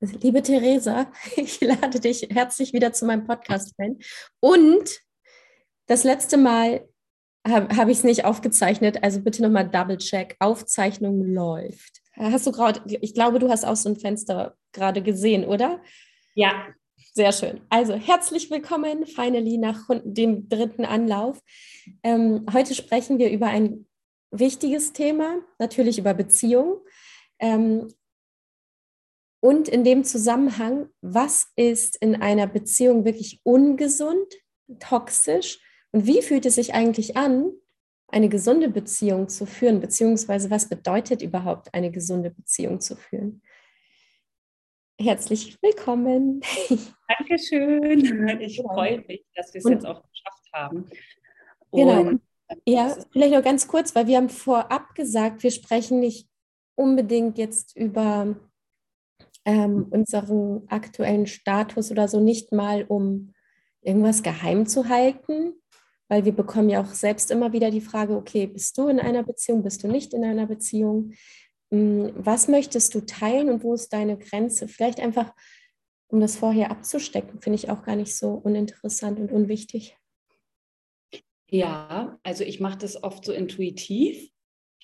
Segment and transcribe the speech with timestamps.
[0.00, 3.98] Liebe Theresa, ich lade dich herzlich wieder zu meinem Podcast ein.
[4.40, 5.00] Und
[5.86, 6.88] das letzte Mal
[7.46, 10.36] habe hab ich es nicht aufgezeichnet, also bitte nochmal Double Check.
[10.40, 12.00] Aufzeichnung läuft.
[12.14, 15.82] Hast du gerade, ich glaube, du hast auch so ein Fenster gerade gesehen, oder?
[16.34, 16.66] Ja.
[17.12, 17.60] Sehr schön.
[17.70, 21.42] Also herzlich willkommen, finally, nach dem dritten Anlauf.
[22.04, 23.86] Ähm, heute sprechen wir über ein
[24.30, 26.76] wichtiges Thema, natürlich über Beziehungen.
[27.40, 27.88] Ähm,
[29.40, 34.34] und in dem Zusammenhang, was ist in einer Beziehung wirklich ungesund,
[34.78, 35.60] toxisch
[35.92, 37.52] und wie fühlt es sich eigentlich an,
[38.08, 43.42] eine gesunde Beziehung zu führen, beziehungsweise was bedeutet überhaupt eine gesunde Beziehung zu führen?
[45.00, 46.42] Herzlich willkommen.
[47.18, 48.40] Dankeschön.
[48.40, 50.90] Ich freue mich, dass wir es jetzt auch geschafft haben.
[51.72, 52.00] Genau.
[52.00, 52.20] Und genau.
[52.66, 56.28] Ja, vielleicht noch ganz kurz, weil wir haben vorab gesagt, wir sprechen nicht
[56.74, 58.36] unbedingt jetzt über
[59.44, 63.32] ähm, unseren aktuellen Status oder so nicht mal, um
[63.82, 65.54] irgendwas geheim zu halten,
[66.08, 69.22] weil wir bekommen ja auch selbst immer wieder die Frage, okay, bist du in einer
[69.22, 71.12] Beziehung, bist du nicht in einer Beziehung?
[71.72, 74.68] Hm, was möchtest du teilen und wo ist deine Grenze?
[74.68, 75.32] Vielleicht einfach,
[76.08, 79.96] um das vorher abzustecken, finde ich auch gar nicht so uninteressant und unwichtig.
[81.48, 84.30] Ja, also ich mache das oft so intuitiv.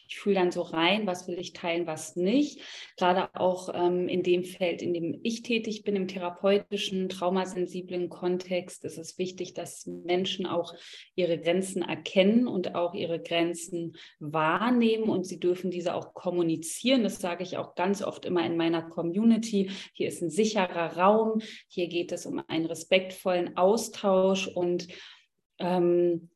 [0.08, 2.60] Ich fühle dann so rein, was will ich teilen, was nicht.
[2.96, 8.84] Gerade auch ähm, in dem Feld, in dem ich tätig bin, im therapeutischen, traumasensiblen Kontext,
[8.84, 10.74] ist es wichtig, dass Menschen auch
[11.14, 17.02] ihre Grenzen erkennen und auch ihre Grenzen wahrnehmen und sie dürfen diese auch kommunizieren.
[17.02, 19.70] Das sage ich auch ganz oft immer in meiner Community.
[19.92, 21.40] Hier ist ein sicherer Raum.
[21.68, 24.88] Hier geht es um einen respektvollen Austausch und
[25.58, 26.30] ähm,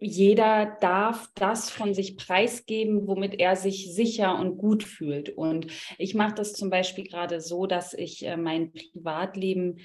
[0.00, 5.30] jeder darf das von sich preisgeben, womit er sich sicher und gut fühlt.
[5.30, 5.66] Und
[5.98, 9.78] ich mache das zum Beispiel gerade so, dass ich äh, mein Privatleben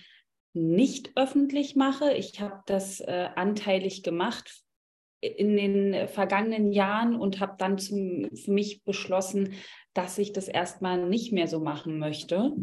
[0.53, 2.14] nicht öffentlich mache.
[2.14, 4.64] Ich habe das äh, anteilig gemacht
[5.21, 9.54] in den vergangenen Jahren und habe dann zum, für mich beschlossen,
[9.93, 12.54] dass ich das erstmal nicht mehr so machen möchte.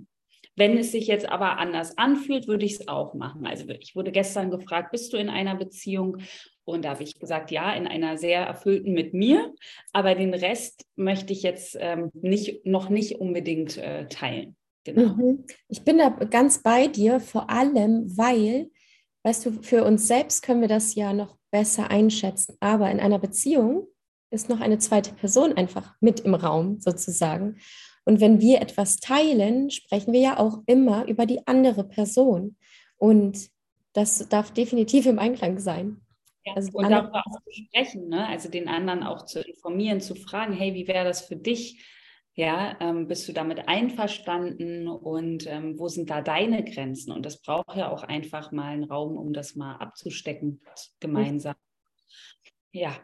[0.58, 3.46] Wenn es sich jetzt aber anders anfühlt, würde ich es auch machen.
[3.46, 6.19] Also ich wurde gestern gefragt, bist du in einer Beziehung?
[6.64, 9.54] Und da habe ich gesagt, ja, in einer sehr erfüllten mit mir,
[9.92, 14.56] aber den Rest möchte ich jetzt ähm, nicht, noch nicht unbedingt äh, teilen.
[14.84, 15.14] Genau.
[15.14, 15.44] Mhm.
[15.68, 18.70] Ich bin da ganz bei dir, vor allem, weil,
[19.22, 23.18] weißt du, für uns selbst können wir das ja noch besser einschätzen, aber in einer
[23.18, 23.86] Beziehung
[24.30, 27.56] ist noch eine zweite Person einfach mit im Raum sozusagen.
[28.08, 32.56] Und wenn wir etwas teilen, sprechen wir ja auch immer über die andere Person.
[32.96, 33.50] Und
[33.92, 36.00] das darf definitiv im Einklang sein.
[36.42, 38.26] Ja, also und darüber auch zu sprechen, ne?
[38.26, 41.84] also den anderen auch zu informieren, zu fragen, hey, wie wäre das für dich?
[42.32, 47.12] Ja, ähm, bist du damit einverstanden und ähm, wo sind da deine Grenzen?
[47.12, 50.62] Und das braucht ja auch einfach mal einen Raum, um das mal abzustecken
[50.98, 51.56] gemeinsam.
[52.72, 52.97] Ja,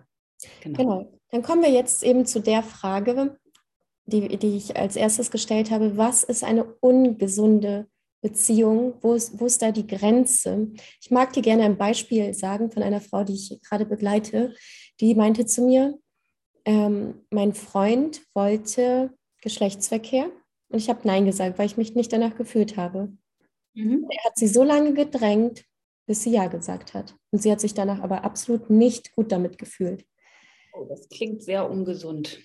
[0.62, 0.78] genau.
[0.78, 1.19] genau.
[1.31, 3.38] Dann kommen wir jetzt eben zu der Frage,
[4.06, 5.97] die, die ich als erstes gestellt habe.
[5.97, 7.87] Was ist eine ungesunde
[8.20, 8.94] Beziehung?
[9.00, 10.69] Wo ist, wo ist da die Grenze?
[11.00, 14.54] Ich mag dir gerne ein Beispiel sagen von einer Frau, die ich gerade begleite.
[15.00, 15.98] Die meinte zu mir,
[16.64, 19.12] ähm, mein Freund wollte
[19.43, 20.31] Geschlechtsverkehr
[20.69, 23.12] und ich habe Nein gesagt, weil ich mich nicht danach gefühlt habe.
[23.75, 24.06] Mhm.
[24.10, 25.64] Er hat sie so lange gedrängt,
[26.06, 27.14] bis sie Ja gesagt hat.
[27.31, 30.04] Und sie hat sich danach aber absolut nicht gut damit gefühlt.
[30.72, 32.41] Oh, das klingt sehr ungesund.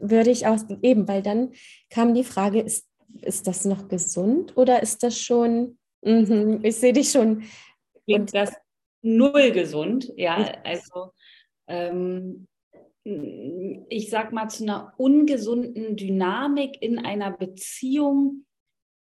[0.00, 1.52] Würde ich auch eben, weil dann
[1.90, 2.88] kam die Frage, ist
[3.22, 7.44] ist das noch gesund oder ist das schon, mm ich sehe dich schon.
[8.06, 8.54] Und das
[9.02, 11.12] null gesund, ja, also
[11.66, 12.46] ähm,
[13.04, 18.44] ich sag mal, zu einer ungesunden Dynamik in einer Beziehung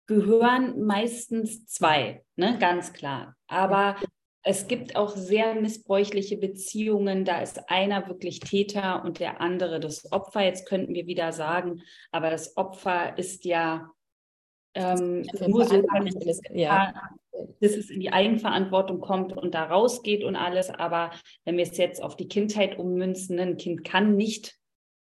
[0.06, 3.36] gehören meistens zwei, ne, ganz klar.
[3.46, 3.96] Aber
[4.44, 7.24] es gibt auch sehr missbräuchliche Beziehungen.
[7.24, 10.44] Da ist einer wirklich Täter und der andere das Opfer.
[10.44, 13.90] Jetzt könnten wir wieder sagen, aber das Opfer ist ja
[14.74, 16.92] ähm, nur so, dass, ja.
[17.60, 20.70] dass es in die Eigenverantwortung kommt und da rausgeht und alles.
[20.70, 21.12] Aber
[21.44, 24.56] wenn wir es jetzt auf die Kindheit ummünzen, ein Kind kann nicht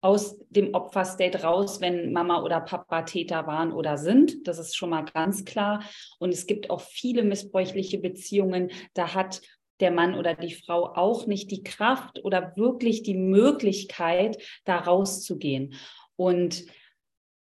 [0.01, 4.47] aus dem Opferstate raus, wenn Mama oder Papa Täter waren oder sind.
[4.47, 5.83] Das ist schon mal ganz klar.
[6.19, 8.71] Und es gibt auch viele missbräuchliche Beziehungen.
[8.93, 9.41] Da hat
[9.79, 15.73] der Mann oder die Frau auch nicht die Kraft oder wirklich die Möglichkeit, da rauszugehen.
[16.15, 16.65] Und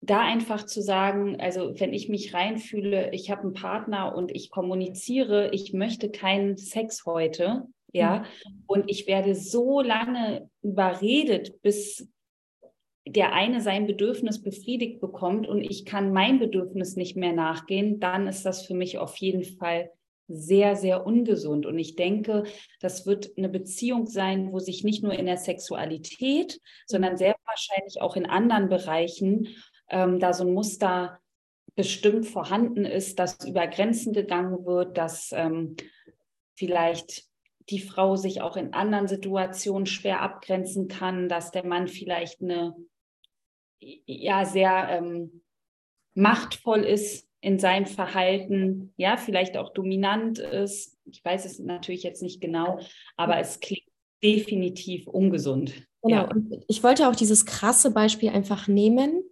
[0.01, 4.49] da einfach zu sagen, also wenn ich mich reinfühle, ich habe einen Partner und ich
[4.49, 8.63] kommuniziere, ich möchte keinen Sex heute, ja, mhm.
[8.67, 12.07] und ich werde so lange überredet, bis
[13.07, 18.27] der eine sein Bedürfnis befriedigt bekommt und ich kann mein Bedürfnis nicht mehr nachgehen, dann
[18.27, 19.91] ist das für mich auf jeden Fall
[20.27, 21.65] sehr, sehr ungesund.
[21.65, 22.43] Und ich denke,
[22.79, 28.01] das wird eine Beziehung sein, wo sich nicht nur in der Sexualität, sondern sehr wahrscheinlich
[28.01, 29.47] auch in anderen Bereichen
[29.89, 31.19] ähm, da so ein Muster
[31.75, 35.75] bestimmt vorhanden ist, dass über Grenzen gegangen wird, dass ähm,
[36.55, 37.28] vielleicht
[37.69, 42.75] die Frau sich auch in anderen Situationen schwer abgrenzen kann, dass der Mann vielleicht eine
[43.81, 45.43] ja sehr ähm,
[46.13, 50.97] machtvoll ist in seinem Verhalten, ja, vielleicht auch dominant ist.
[51.05, 52.79] Ich weiß es natürlich jetzt nicht genau,
[53.15, 53.87] aber es klingt
[54.21, 55.73] definitiv ungesund.
[56.01, 56.27] Genau, ja.
[56.29, 59.23] und ich wollte auch dieses krasse Beispiel einfach nehmen,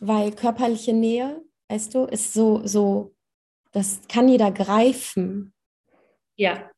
[0.00, 3.14] weil körperliche Nähe, weißt du, ist so, so,
[3.70, 5.52] das kann jeder greifen.
[6.36, 6.70] Ja.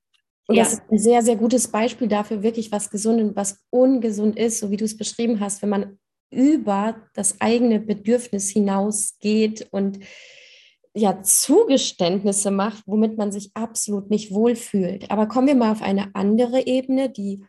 [0.49, 0.65] Und ja.
[0.65, 4.59] das ist ein sehr, sehr gutes Beispiel dafür, wirklich was gesund und was ungesund ist,
[4.59, 5.99] so wie du es beschrieben hast, wenn man
[6.31, 10.01] über das eigene Bedürfnis hinausgeht und
[10.95, 15.11] ja Zugeständnisse macht, womit man sich absolut nicht wohlfühlt.
[15.11, 17.45] Aber kommen wir mal auf eine andere Ebene, die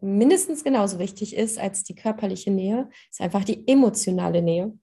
[0.00, 4.78] mindestens genauso wichtig ist als die körperliche Nähe, ist einfach die emotionale Nähe.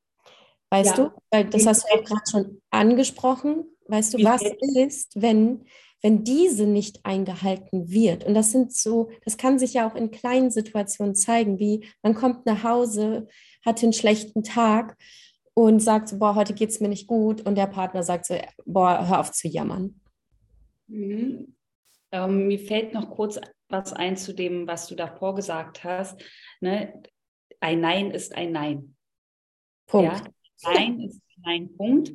[0.71, 1.05] Weißt ja.
[1.05, 3.65] du, weil das hast du auch gerade schon angesprochen.
[3.88, 4.41] Weißt du, was
[4.75, 5.65] ist, wenn,
[6.03, 8.25] wenn diese nicht eingehalten wird?
[8.25, 12.13] Und das sind so, das kann sich ja auch in kleinen Situationen zeigen, wie man
[12.13, 13.27] kommt nach Hause,
[13.65, 14.97] hatte einen schlechten Tag
[15.55, 18.35] und sagt so, boah, heute geht es mir nicht gut und der Partner sagt so,
[18.65, 20.00] boah, hör auf zu jammern.
[20.88, 21.55] Mhm.
[22.11, 23.39] Ähm, mir fällt noch kurz
[23.69, 26.23] was ein zu dem, was du davor gesagt hast.
[26.61, 27.01] Ne?
[27.59, 28.95] Ein Nein ist ein Nein.
[29.88, 30.13] Punkt.
[30.13, 30.73] Ja?
[30.73, 32.11] Nein ist ein Punkt.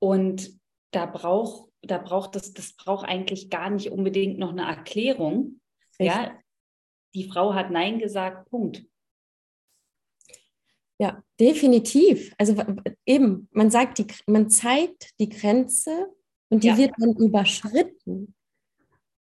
[0.00, 0.58] Und
[0.90, 5.60] da braucht, da braucht das, das braucht eigentlich gar nicht unbedingt noch eine Erklärung.
[5.98, 6.38] Ja,
[7.14, 8.84] die Frau hat Nein gesagt, Punkt.
[10.98, 12.34] Ja, definitiv.
[12.38, 12.56] Also
[13.04, 16.08] eben, man sagt, die, man zeigt die Grenze
[16.48, 16.78] und die ja.
[16.78, 18.34] wird dann überschritten.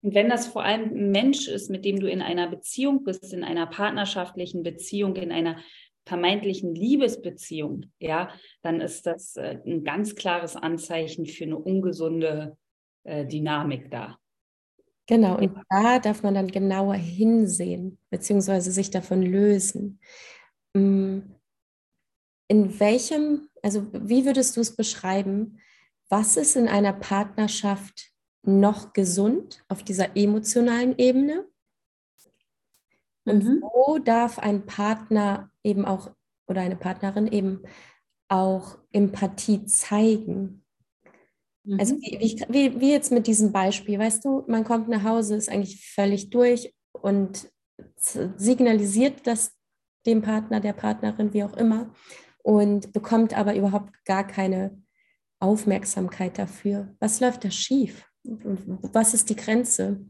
[0.02, 3.32] Und wenn das vor allem ein Mensch ist, mit dem du in einer Beziehung bist,
[3.32, 5.58] in einer partnerschaftlichen Beziehung, in einer
[6.06, 8.30] vermeintlichen Liebesbeziehung, ja,
[8.62, 12.56] dann ist das äh, ein ganz klares Anzeichen für eine ungesunde
[13.04, 14.18] äh, Dynamik da.
[15.06, 20.00] Genau, und da darf man dann genauer hinsehen, beziehungsweise sich davon lösen.
[20.74, 21.20] Mm,
[22.48, 25.58] in welchem, also wie würdest du es beschreiben,
[26.08, 28.12] was ist in einer Partnerschaft
[28.42, 31.46] noch gesund auf dieser emotionalen Ebene?
[33.24, 33.62] Und mhm.
[33.62, 36.10] wo darf ein Partner eben auch
[36.46, 37.62] oder eine Partnerin eben
[38.28, 40.64] auch Empathie zeigen?
[41.64, 41.80] Also mhm.
[41.80, 45.48] Also wie, wie, wie jetzt mit diesem Beispiel, weißt du, man kommt nach Hause, ist
[45.48, 47.48] eigentlich völlig durch und
[47.96, 49.52] signalisiert das
[50.06, 51.90] dem Partner, der Partnerin, wie auch immer,
[52.42, 54.82] und bekommt aber überhaupt gar keine
[55.40, 56.94] Aufmerksamkeit dafür.
[57.00, 58.06] Was läuft da schief?
[58.22, 60.04] Was ist die Grenze?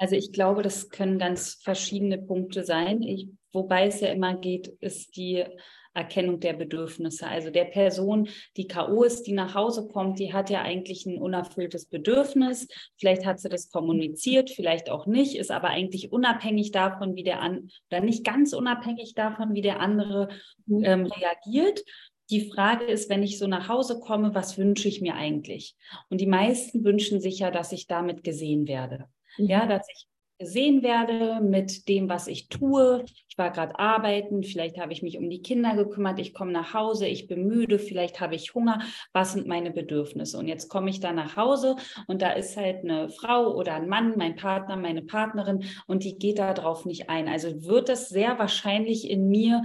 [0.00, 3.02] Also ich glaube, das können ganz verschiedene Punkte sein.
[3.02, 5.44] Ich, wobei es ja immer geht, ist die
[5.92, 7.26] Erkennung der Bedürfnisse.
[7.26, 9.02] Also der Person, die K.O.
[9.02, 12.66] ist, die nach Hause kommt, die hat ja eigentlich ein unerfülltes Bedürfnis.
[12.98, 17.42] Vielleicht hat sie das kommuniziert, vielleicht auch nicht, ist aber eigentlich unabhängig davon, wie der
[17.42, 20.30] an oder nicht ganz unabhängig davon, wie der andere
[20.64, 20.82] mhm.
[20.82, 21.84] ähm, reagiert.
[22.30, 25.76] Die Frage ist, wenn ich so nach Hause komme, was wünsche ich mir eigentlich?
[26.08, 29.10] Und die meisten wünschen sich ja, dass ich damit gesehen werde.
[29.38, 29.46] Mhm.
[29.46, 30.06] Ja, dass ich
[30.40, 33.04] gesehen werde mit dem, was ich tue.
[33.28, 36.72] Ich war gerade arbeiten, vielleicht habe ich mich um die Kinder gekümmert, ich komme nach
[36.72, 38.80] Hause, ich bin müde, vielleicht habe ich Hunger.
[39.12, 40.38] Was sind meine Bedürfnisse?
[40.38, 43.86] Und jetzt komme ich da nach Hause und da ist halt eine Frau oder ein
[43.86, 47.28] Mann, mein Partner, meine Partnerin und die geht darauf nicht ein.
[47.28, 49.62] Also wird das sehr wahrscheinlich in mir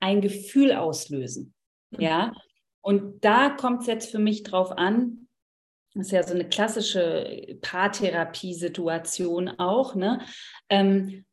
[0.00, 1.54] ein Gefühl auslösen.
[1.92, 2.00] Mhm.
[2.00, 2.32] Ja.
[2.80, 5.25] Und da kommt es jetzt für mich drauf an,
[5.96, 10.20] das ist ja so eine klassische Paartherapie-Situation auch, ne?
[10.68, 11.24] Ähm,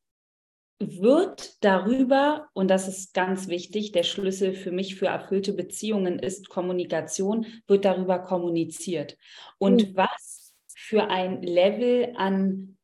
[0.79, 6.49] wird darüber, und das ist ganz wichtig, der Schlüssel für mich für erfüllte Beziehungen ist
[6.49, 9.17] Kommunikation, wird darüber kommuniziert.
[9.57, 9.97] Und mhm.
[9.97, 12.77] was für ein Level an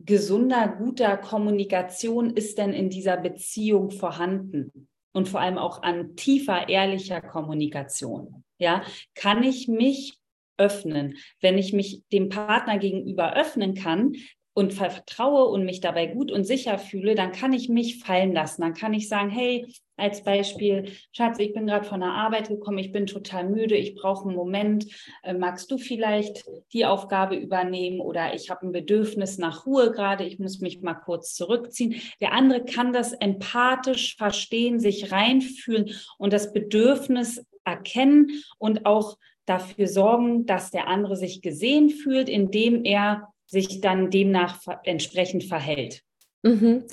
[0.00, 4.88] gesunder, guter Kommunikation ist denn in dieser Beziehung vorhanden?
[5.12, 8.44] Und vor allem auch an tiefer, ehrlicher Kommunikation.
[8.58, 8.82] Ja,
[9.14, 10.17] kann ich mich
[10.58, 11.16] öffnen.
[11.40, 14.14] Wenn ich mich dem Partner gegenüber öffnen kann
[14.58, 18.62] und vertraue und mich dabei gut und sicher fühle, dann kann ich mich fallen lassen.
[18.62, 22.78] Dann kann ich sagen, hey, als Beispiel, Schatz, ich bin gerade von der Arbeit gekommen,
[22.78, 24.86] ich bin total müde, ich brauche einen Moment.
[25.22, 30.24] Äh, magst du vielleicht die Aufgabe übernehmen oder ich habe ein Bedürfnis nach Ruhe gerade,
[30.24, 31.94] ich muss mich mal kurz zurückziehen.
[32.20, 39.86] Der andere kann das empathisch verstehen, sich reinfühlen und das Bedürfnis erkennen und auch dafür
[39.86, 46.02] sorgen, dass der andere sich gesehen fühlt, indem er sich dann demnach entsprechend verhält.
[46.42, 46.84] Mhm.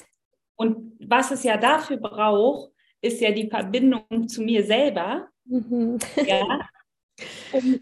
[0.55, 2.71] Und was es ja dafür braucht,
[3.01, 5.99] ist ja die Verbindung zu mir selber, mhm.
[6.25, 6.69] ja,
[7.51, 7.79] um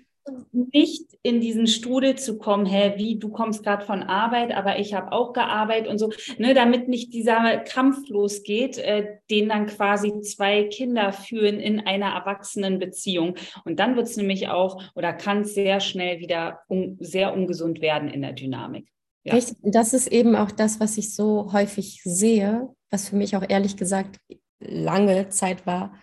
[0.52, 4.94] nicht in diesen Strudel zu kommen, hä, wie, du kommst gerade von Arbeit, aber ich
[4.94, 10.22] habe auch gearbeitet und so, ne, damit nicht dieser Kampf losgeht, äh, den dann quasi
[10.22, 13.36] zwei Kinder führen in einer Erwachsenenbeziehung.
[13.66, 18.10] Und dann wird es nämlich auch oder kann sehr schnell wieder un sehr ungesund werden
[18.10, 18.88] in der Dynamik.
[19.24, 19.38] Ja.
[19.62, 23.78] Das ist eben auch das, was ich so häufig sehe, was für mich auch ehrlich
[23.78, 24.20] gesagt
[24.60, 25.94] lange Zeit war,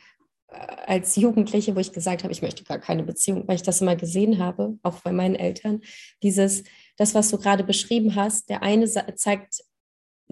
[0.86, 3.96] als Jugendliche, wo ich gesagt habe, ich möchte gar keine Beziehung, weil ich das immer
[3.96, 5.80] gesehen habe, auch bei meinen Eltern.
[6.22, 6.64] Dieses,
[6.96, 9.62] das, was du gerade beschrieben hast, der eine zeigt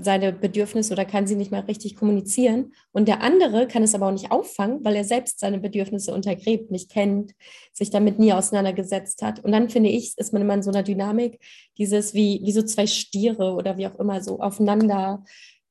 [0.00, 4.06] seine Bedürfnisse oder kann sie nicht mal richtig kommunizieren und der andere kann es aber
[4.06, 7.32] auch nicht auffangen, weil er selbst seine Bedürfnisse untergräbt, nicht kennt,
[7.72, 9.40] sich damit nie auseinandergesetzt hat.
[9.44, 11.40] Und dann finde ich, ist man immer in so einer Dynamik,
[11.78, 15.24] dieses wie, wie so zwei Stiere oder wie auch immer so aufeinander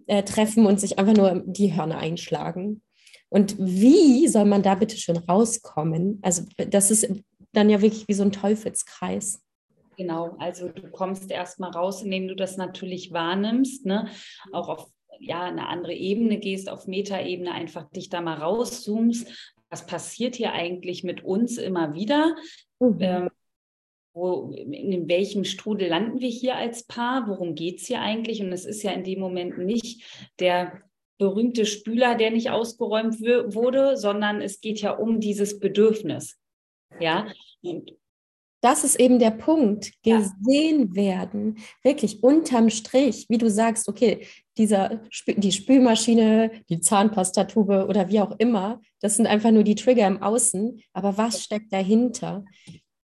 [0.07, 2.81] äh, treffen und sich einfach nur die Hörner einschlagen.
[3.29, 6.19] Und wie soll man da bitte schön rauskommen?
[6.21, 7.09] Also das ist
[7.53, 9.43] dann ja wirklich wie so ein Teufelskreis.
[9.97, 14.09] Genau, also du kommst erstmal raus, indem du das natürlich wahrnimmst, ne?
[14.53, 19.27] auch auf ja, eine andere Ebene gehst, auf Metaebene einfach dich da mal rauszoomst.
[19.69, 22.35] Was passiert hier eigentlich mit uns immer wieder?
[22.79, 22.97] Mhm.
[22.99, 23.29] Ähm,
[24.13, 27.27] wo, in welchem Strudel landen wir hier als Paar?
[27.27, 28.41] Worum geht es hier eigentlich?
[28.41, 30.03] Und es ist ja in dem Moment nicht
[30.39, 30.81] der
[31.17, 36.37] berühmte Spüler, der nicht ausgeräumt wurde, sondern es geht ja um dieses Bedürfnis.
[36.99, 37.27] Ja.
[37.61, 37.93] Und
[38.61, 39.91] das ist eben der Punkt.
[40.03, 40.95] Gesehen ja.
[40.95, 44.25] werden, wirklich unterm Strich, wie du sagst, okay,
[44.57, 50.07] dieser, die Spülmaschine, die Zahnpastatube oder wie auch immer, das sind einfach nur die Trigger
[50.07, 50.81] im Außen.
[50.93, 52.45] Aber was steckt dahinter?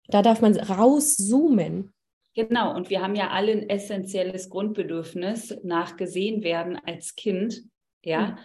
[0.07, 1.93] Da darf man rauszoomen.
[2.35, 7.63] Genau, und wir haben ja alle ein essentielles Grundbedürfnis nach gesehen werden als Kind.
[8.03, 8.31] Ja.
[8.31, 8.37] Mhm.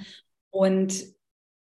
[0.51, 1.19] Und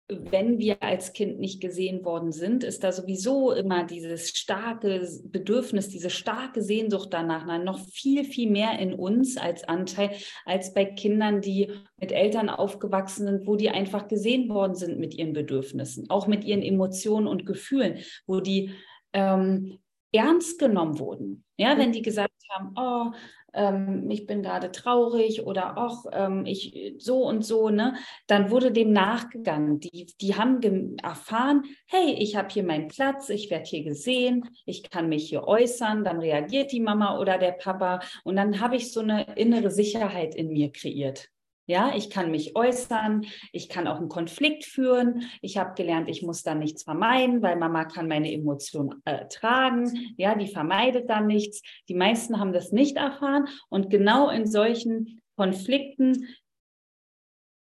[0.09, 5.89] wenn wir als Kind nicht gesehen worden sind, ist da sowieso immer dieses starke Bedürfnis,
[5.89, 10.11] diese starke Sehnsucht danach, noch viel, viel mehr in uns als Anteil,
[10.45, 15.15] als bei Kindern, die mit Eltern aufgewachsen sind, wo die einfach gesehen worden sind mit
[15.15, 18.71] ihren Bedürfnissen, auch mit ihren Emotionen und Gefühlen, wo die
[19.13, 19.79] ähm,
[20.11, 21.45] ernst genommen wurden.
[21.57, 23.15] Ja, wenn die gesagt haben, oh,
[23.53, 27.95] ähm, ich bin gerade traurig oder auch ähm, ich so und so, ne,
[28.27, 29.79] dann wurde dem nachgegangen.
[29.79, 34.89] Die, die haben erfahren, hey, ich habe hier meinen Platz, ich werde hier gesehen, ich
[34.89, 38.91] kann mich hier äußern, dann reagiert die Mama oder der Papa und dann habe ich
[38.91, 41.29] so eine innere Sicherheit in mir kreiert.
[41.65, 45.24] Ja, ich kann mich äußern, ich kann auch einen Konflikt führen.
[45.41, 50.13] Ich habe gelernt, ich muss dann nichts vermeiden, weil Mama kann meine Emotionen äh, tragen.
[50.17, 51.62] Ja, die vermeidet dann nichts.
[51.88, 53.48] Die meisten haben das nicht erfahren.
[53.70, 56.27] Und genau in solchen Konflikten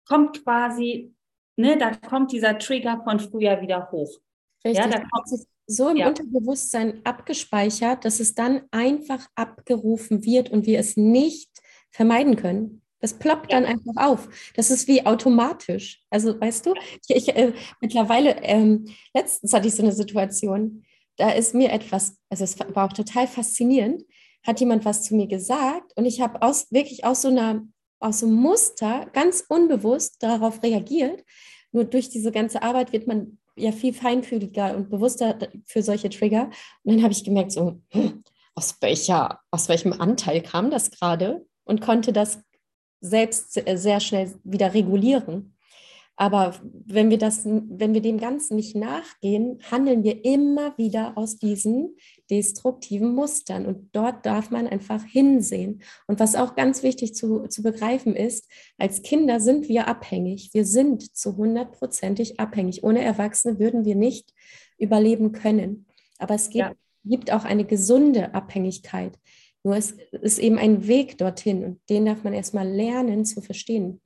[0.07, 1.15] kommt quasi,
[1.57, 4.11] ne, da kommt dieser Trigger von früher wieder hoch.
[4.65, 4.85] Richtig.
[4.85, 6.09] Ja, da kommt, es so im ja.
[6.09, 11.51] Unterbewusstsein abgespeichert, dass es dann einfach abgerufen wird und wir es nicht
[11.91, 12.82] vermeiden können.
[13.02, 13.61] Das ploppt ja.
[13.61, 14.28] dann einfach auf.
[14.54, 16.00] Das ist wie automatisch.
[16.09, 16.75] Also, weißt du,
[17.09, 20.85] ich, ich äh, mittlerweile, ähm, letztens hatte ich so eine Situation,
[21.16, 24.04] da ist mir etwas, also es war auch total faszinierend,
[24.44, 27.62] hat jemand was zu mir gesagt und ich habe aus, wirklich aus so einer,
[28.00, 31.23] aus so einem Muster ganz unbewusst darauf reagiert.
[31.71, 36.50] Nur durch diese ganze Arbeit wird man ja viel feinfühliger und bewusster für solche Trigger.
[36.82, 41.47] Und dann habe ich gemerkt, so, hm, aus, welcher, aus welchem Anteil kam das gerade?
[41.64, 42.40] Und konnte das
[43.02, 45.52] selbst sehr schnell wieder regulieren.
[46.16, 51.38] Aber wenn wir, das, wenn wir dem Ganzen nicht nachgehen, handeln wir immer wieder aus
[51.38, 51.97] diesen
[52.30, 53.66] destruktiven Mustern.
[53.66, 55.82] Und dort darf man einfach hinsehen.
[56.06, 60.50] Und was auch ganz wichtig zu, zu begreifen ist, als Kinder sind wir abhängig.
[60.52, 62.85] Wir sind zu hundertprozentig abhängig.
[62.85, 64.32] Ohne Erwachsene würden wir nicht
[64.78, 65.87] überleben können.
[66.18, 66.73] Aber es gibt, ja.
[67.04, 69.18] gibt auch eine gesunde Abhängigkeit.
[69.64, 74.00] Nur es ist eben ein Weg dorthin und den darf man erstmal lernen zu verstehen.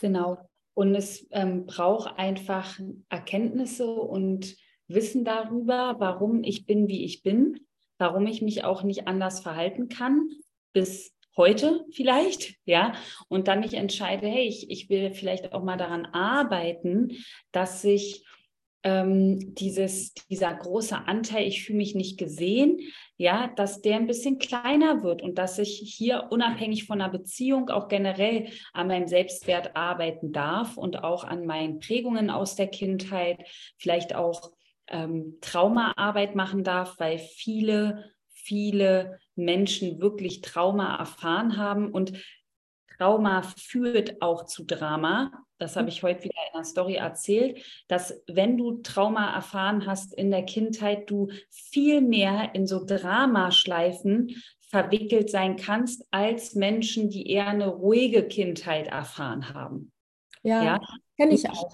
[0.00, 0.38] Genau.
[0.74, 2.78] Und es ähm, braucht einfach
[3.08, 7.66] Erkenntnisse und Wissen darüber, warum ich bin, wie ich bin,
[7.98, 10.28] warum ich mich auch nicht anders verhalten kann
[10.72, 12.92] bis heute vielleicht, ja,
[13.28, 17.16] und dann mich entscheide, hey, ich, ich will vielleicht auch mal daran arbeiten,
[17.52, 18.24] dass sich
[18.84, 22.78] ähm, dieses, dieser große Anteil, ich fühle mich nicht gesehen,
[23.18, 27.68] ja, dass der ein bisschen kleiner wird und dass ich hier unabhängig von einer Beziehung
[27.68, 33.44] auch generell an meinem Selbstwert arbeiten darf und auch an meinen Prägungen aus der Kindheit,
[33.76, 34.52] vielleicht auch
[34.86, 42.12] ähm, Traumaarbeit machen darf, weil viele, viele Menschen wirklich Trauma erfahren haben und
[42.98, 45.32] Trauma führt auch zu Drama.
[45.58, 50.14] Das habe ich heute wieder in einer Story erzählt, dass wenn du Trauma erfahren hast
[50.14, 57.30] in der Kindheit, du viel mehr in so Dramaschleifen verwickelt sein kannst als Menschen, die
[57.30, 59.92] eher eine ruhige Kindheit erfahren haben.
[60.42, 60.80] Ja, ja?
[61.16, 61.70] kenne ich auch.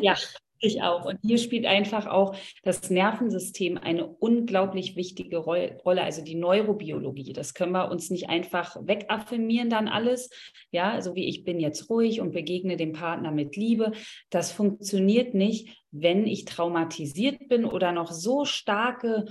[0.00, 0.16] Ja,
[0.60, 1.04] ich auch.
[1.04, 7.32] Und hier spielt einfach auch das Nervensystem eine unglaublich wichtige Rolle, also die Neurobiologie.
[7.32, 10.30] Das können wir uns nicht einfach wegaffirmieren dann alles.
[10.70, 13.92] Ja, also wie ich bin jetzt ruhig und begegne dem Partner mit Liebe.
[14.30, 19.26] Das funktioniert nicht, wenn ich traumatisiert bin oder noch so starke,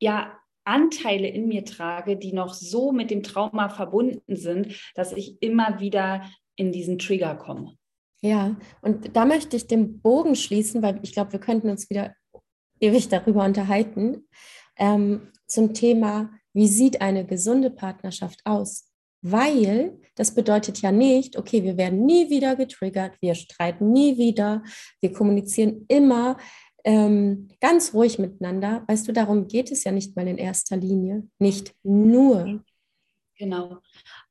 [0.00, 5.40] ja, Anteile in mir trage, die noch so mit dem Trauma verbunden sind, dass ich
[5.40, 7.76] immer wieder in diesen Trigger komme.
[8.20, 12.14] Ja, und da möchte ich den Bogen schließen, weil ich glaube, wir könnten uns wieder
[12.80, 14.26] ewig darüber unterhalten,
[14.76, 18.90] ähm, zum Thema, wie sieht eine gesunde Partnerschaft aus?
[19.22, 24.62] Weil das bedeutet ja nicht, okay, wir werden nie wieder getriggert, wir streiten nie wieder,
[25.00, 26.36] wir kommunizieren immer
[26.84, 28.84] ähm, ganz ruhig miteinander.
[28.86, 32.62] Weißt du, darum geht es ja nicht mal in erster Linie, nicht nur.
[33.36, 33.78] Genau.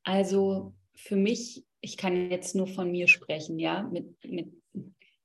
[0.02, 4.52] Also für mich ich kann jetzt nur von mir sprechen, ja, mit, mit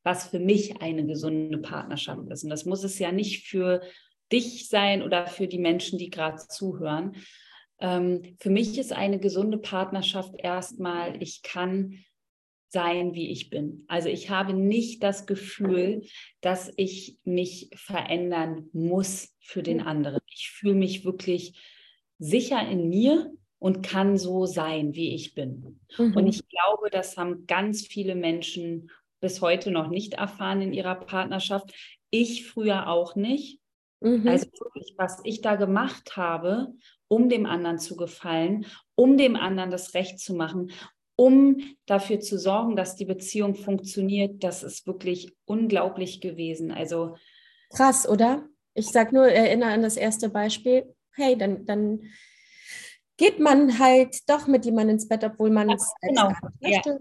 [0.03, 2.43] was für mich eine gesunde Partnerschaft ist.
[2.43, 3.81] Und das muss es ja nicht für
[4.31, 7.15] dich sein oder für die Menschen, die gerade zuhören.
[7.79, 11.97] Ähm, für mich ist eine gesunde Partnerschaft erstmal, ich kann
[12.67, 13.83] sein, wie ich bin.
[13.87, 16.03] Also ich habe nicht das Gefühl,
[16.41, 20.21] dass ich mich verändern muss für den anderen.
[20.27, 21.59] Ich fühle mich wirklich
[22.19, 25.79] sicher in mir und kann so sein, wie ich bin.
[25.95, 26.17] Mhm.
[26.17, 28.89] Und ich glaube, das haben ganz viele Menschen
[29.19, 31.71] bis heute noch nicht erfahren in ihrer Partnerschaft.
[32.09, 33.59] Ich früher auch nicht.
[33.99, 34.27] Mhm.
[34.27, 36.73] Also wirklich, was ich da gemacht habe,
[37.07, 40.71] um dem anderen zu gefallen, um dem anderen das Recht zu machen,
[41.15, 46.71] um dafür zu sorgen, dass die Beziehung funktioniert, das ist wirklich unglaublich gewesen.
[46.71, 47.15] Also
[47.69, 48.43] krass, oder?
[48.73, 50.95] Ich sage nur, erinnere an das erste Beispiel.
[51.11, 52.01] Hey, dann, dann
[53.21, 56.31] geht man halt doch mit jemandem ins Bett, obwohl man es genau.
[56.59, 56.89] möchte.
[56.89, 56.97] Ja.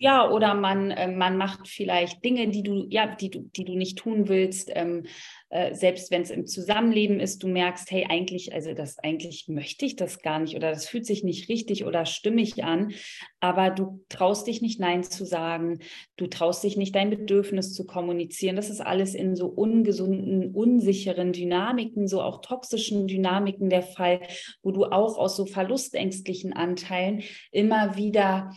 [0.00, 3.74] Ja, oder man, äh, man macht vielleicht Dinge, die du, ja, die du, die du
[3.74, 5.06] nicht tun willst, ähm,
[5.50, 9.86] äh, selbst wenn es im Zusammenleben ist, du merkst, hey, eigentlich, also das eigentlich möchte
[9.86, 12.92] ich das gar nicht oder das fühlt sich nicht richtig oder stimmig an,
[13.40, 15.80] aber du traust dich nicht Nein zu sagen,
[16.16, 18.54] du traust dich nicht dein Bedürfnis zu kommunizieren.
[18.54, 24.20] Das ist alles in so ungesunden, unsicheren Dynamiken, so auch toxischen Dynamiken der Fall,
[24.62, 28.52] wo du auch aus so verlustängstlichen Anteilen immer wieder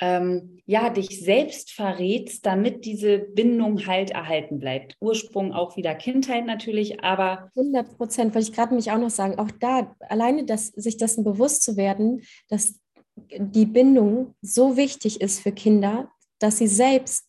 [0.00, 4.96] ähm, ja, dich selbst verrätst, damit diese Bindung halt erhalten bleibt.
[5.00, 7.50] Ursprung auch wieder Kindheit natürlich, aber.
[7.56, 11.24] 100 Prozent, wollte ich gerade mich auch noch sagen, auch da, alleine das, sich dessen
[11.24, 12.80] bewusst zu werden, dass
[13.16, 17.28] die Bindung so wichtig ist für Kinder, dass sie selbst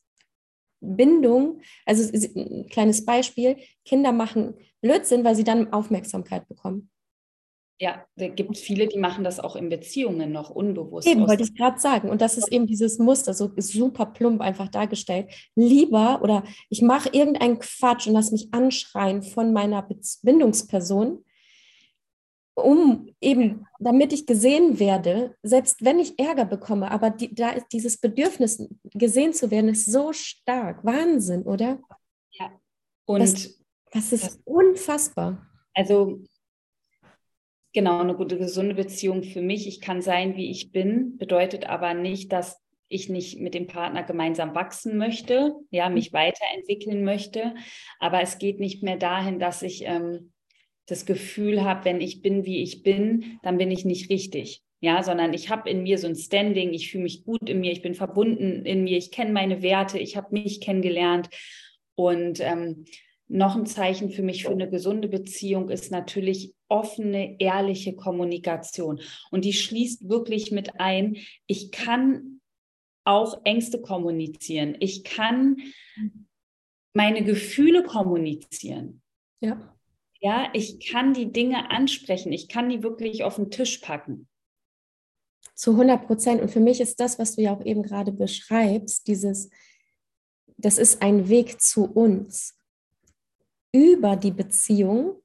[0.82, 6.90] Bindung, also ein kleines Beispiel, Kinder machen Blödsinn, weil sie dann Aufmerksamkeit bekommen.
[7.78, 11.08] Ja, da gibt es viele, die machen das auch in Beziehungen noch unbewusst.
[11.08, 12.10] Eben, wollte ich gerade sagen.
[12.10, 15.30] Und das ist eben dieses Muster, so super plump einfach dargestellt.
[15.56, 19.86] Lieber oder ich mache irgendeinen Quatsch und lass mich anschreien von meiner
[20.24, 21.26] Bindungsperson,
[22.56, 27.68] um eben, damit ich gesehen werde, selbst wenn ich Ärger bekomme, aber die, da ist
[27.74, 30.86] dieses Bedürfnis, gesehen zu werden, ist so stark.
[30.86, 31.80] Wahnsinn, oder?
[32.32, 32.52] Ja.
[33.06, 33.60] Und das,
[33.92, 35.46] das ist das, unfassbar.
[35.74, 36.22] Also
[37.76, 39.68] Genau, eine gute, gesunde Beziehung für mich.
[39.68, 44.02] Ich kann sein, wie ich bin, bedeutet aber nicht, dass ich nicht mit dem Partner
[44.02, 45.96] gemeinsam wachsen möchte, ja, mhm.
[45.96, 47.54] mich weiterentwickeln möchte.
[48.00, 50.32] Aber es geht nicht mehr dahin, dass ich ähm,
[50.86, 54.64] das Gefühl habe, wenn ich bin, wie ich bin, dann bin ich nicht richtig.
[54.80, 57.74] Ja, sondern ich habe in mir so ein Standing, ich fühle mich gut in mir,
[57.74, 61.28] ich bin verbunden in mir, ich kenne meine Werte, ich habe mich kennengelernt.
[61.96, 62.86] Und ähm,
[63.28, 69.00] noch ein Zeichen für mich für eine gesunde Beziehung ist natürlich offene, ehrliche Kommunikation.
[69.32, 72.42] Und die schließt wirklich mit ein, ich kann
[73.04, 74.76] auch Ängste kommunizieren.
[74.80, 75.58] Ich kann
[76.94, 79.02] meine Gefühle kommunizieren.
[79.42, 79.76] Ja.
[80.22, 82.34] Ja, ich kann die Dinge ansprechen.
[82.34, 84.28] Ich kann die wirklich auf den Tisch packen.
[85.54, 86.42] Zu 100 Prozent.
[86.42, 89.52] Und für mich ist das, was du ja auch eben gerade beschreibst, dieses,
[90.58, 92.58] das ist ein Weg zu uns
[93.72, 95.22] über die Beziehung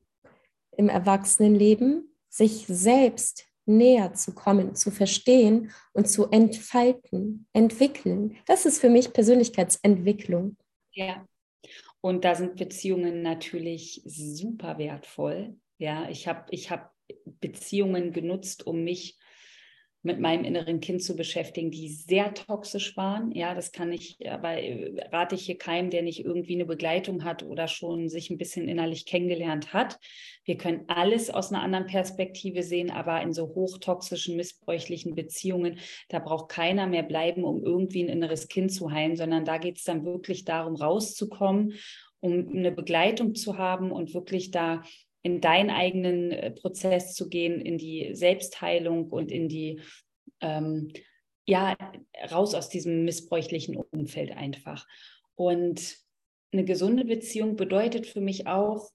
[0.80, 8.38] im Erwachsenenleben, sich selbst näher zu kommen, zu verstehen und zu entfalten, entwickeln.
[8.46, 10.56] Das ist für mich Persönlichkeitsentwicklung.
[10.92, 11.26] Ja.
[12.00, 15.58] Und da sind Beziehungen natürlich super wertvoll.
[15.76, 16.94] Ja, ich habe ich hab
[17.40, 19.18] Beziehungen genutzt, um mich
[20.02, 23.32] mit meinem inneren Kind zu beschäftigen, die sehr toxisch waren.
[23.32, 27.22] Ja, das kann ich, aber äh, rate ich hier keinem, der nicht irgendwie eine Begleitung
[27.24, 29.98] hat oder schon sich ein bisschen innerlich kennengelernt hat.
[30.44, 36.18] Wir können alles aus einer anderen Perspektive sehen, aber in so hochtoxischen, missbräuchlichen Beziehungen, da
[36.18, 39.84] braucht keiner mehr bleiben, um irgendwie ein inneres Kind zu heilen, sondern da geht es
[39.84, 41.74] dann wirklich darum, rauszukommen,
[42.20, 44.82] um eine Begleitung zu haben und wirklich da
[45.22, 49.80] in deinen eigenen äh, Prozess zu gehen, in die Selbstheilung und in die,
[50.40, 50.92] ähm,
[51.46, 51.76] ja,
[52.30, 54.86] raus aus diesem missbräuchlichen Umfeld einfach.
[55.34, 55.96] Und
[56.52, 58.90] eine gesunde Beziehung bedeutet für mich auch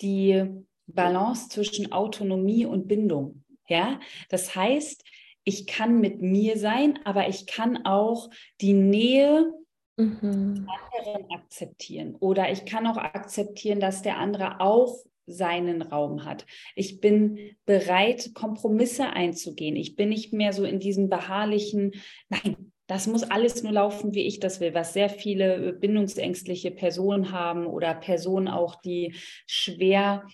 [0.00, 0.44] die
[0.86, 3.44] Balance zwischen Autonomie und Bindung.
[3.68, 5.04] Ja, das heißt,
[5.44, 9.52] ich kann mit mir sein, aber ich kann auch die Nähe
[9.96, 10.68] mhm.
[10.68, 12.16] anderen akzeptieren.
[12.16, 16.46] Oder ich kann auch akzeptieren, dass der andere auch seinen Raum hat.
[16.74, 19.76] Ich bin bereit, Kompromisse einzugehen.
[19.76, 21.92] Ich bin nicht mehr so in diesem beharrlichen,
[22.28, 27.32] nein, das muss alles nur laufen, wie ich das will, was sehr viele bindungsängstliche Personen
[27.32, 29.14] haben oder Personen auch, die
[29.46, 30.26] schwer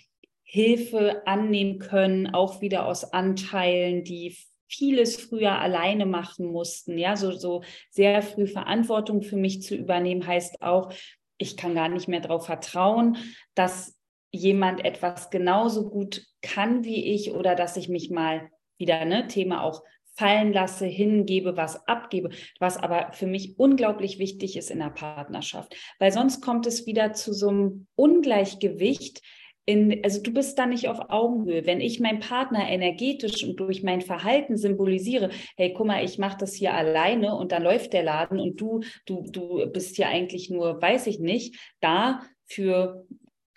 [0.43, 4.35] Hilfe annehmen können, auch wieder aus Anteilen, die
[4.67, 6.97] vieles früher alleine machen mussten.
[6.99, 10.93] Ja, so, so sehr früh Verantwortung für mich zu übernehmen, heißt auch,
[11.37, 13.19] ich kann gar nicht mehr darauf vertrauen,
[13.55, 13.98] dass
[14.31, 19.63] jemand etwas genauso gut kann wie ich oder dass ich mich mal wieder, ne, Thema
[19.63, 19.83] auch
[20.19, 25.77] fallen lasse, hingebe, was abgebe, was aber für mich unglaublich wichtig ist in der Partnerschaft,
[26.01, 29.23] weil sonst kommt es wieder zu so einem Ungleichgewicht.
[29.65, 31.67] In, also du bist da nicht auf Augenhöhe.
[31.67, 36.39] Wenn ich meinen Partner energetisch und durch mein Verhalten symbolisiere, hey, guck mal, ich mache
[36.39, 40.49] das hier alleine und dann läuft der Laden und du, du, du bist hier eigentlich
[40.49, 43.07] nur, weiß ich nicht, da für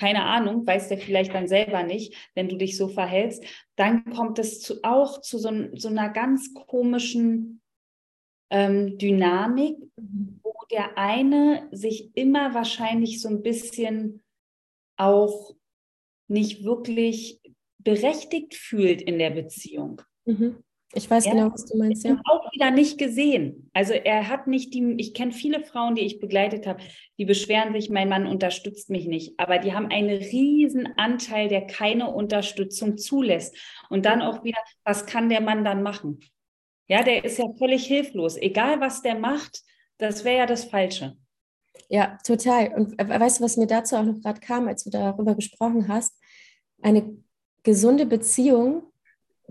[0.01, 3.43] keine Ahnung, weiß der vielleicht dann selber nicht, wenn du dich so verhältst,
[3.75, 7.61] dann kommt es zu, auch zu so, so einer ganz komischen
[8.49, 10.39] ähm, Dynamik, mhm.
[10.41, 14.23] wo der eine sich immer wahrscheinlich so ein bisschen
[14.97, 15.53] auch
[16.27, 17.39] nicht wirklich
[17.77, 20.01] berechtigt fühlt in der Beziehung.
[20.25, 20.63] Mhm.
[20.93, 22.03] Ich weiß ja, genau, was du meinst.
[22.03, 22.19] Ja.
[22.25, 23.69] Auch wieder nicht gesehen.
[23.73, 26.83] Also er hat nicht die, ich kenne viele Frauen, die ich begleitet habe,
[27.17, 29.39] die beschweren sich, mein Mann unterstützt mich nicht.
[29.39, 33.55] Aber die haben einen riesen Anteil, der keine Unterstützung zulässt.
[33.89, 36.19] Und dann auch wieder, was kann der Mann dann machen?
[36.87, 38.35] Ja, der ist ja völlig hilflos.
[38.35, 39.61] Egal, was der macht,
[39.97, 41.15] das wäre ja das Falsche.
[41.87, 42.73] Ja, total.
[42.73, 46.19] Und weißt du, was mir dazu auch noch gerade kam, als du darüber gesprochen hast?
[46.81, 47.17] Eine
[47.63, 48.90] gesunde Beziehung